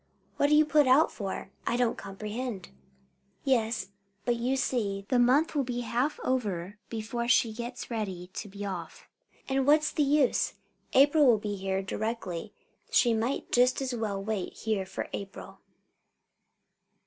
What 0.37 0.49
are 0.49 0.53
you 0.55 0.65
put 0.65 0.87
out 0.87 1.11
for? 1.11 1.51
I 1.67 1.77
don't 1.77 1.95
comprehend." 1.95 2.69
"Yes, 3.43 3.89
but 4.25 4.35
you 4.35 4.57
see, 4.57 5.05
the 5.09 5.19
month 5.19 5.53
will 5.53 5.63
be 5.63 5.81
half 5.81 6.19
over 6.23 6.79
before 6.89 7.27
she 7.27 7.53
gets 7.53 7.91
ready 7.91 8.31
to 8.33 8.47
be 8.49 8.65
off; 8.65 9.07
and 9.47 9.67
what's 9.67 9.91
the 9.91 10.01
use? 10.01 10.55
April 10.93 11.27
will 11.27 11.37
be 11.37 11.55
here 11.55 11.83
directly; 11.83 12.51
she 12.89 13.13
might 13.13 13.51
just 13.51 13.79
as 13.79 13.93
well 13.93 14.19
wait 14.19 14.53
here 14.53 14.87
for 14.87 15.07
April." 15.13 15.59